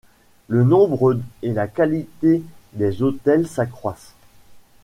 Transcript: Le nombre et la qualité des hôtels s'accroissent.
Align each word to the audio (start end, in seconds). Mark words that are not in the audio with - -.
Le 0.47 0.63
nombre 0.63 1.19
et 1.43 1.53
la 1.53 1.67
qualité 1.67 2.41
des 2.73 3.03
hôtels 3.03 3.45
s'accroissent. 3.47 4.15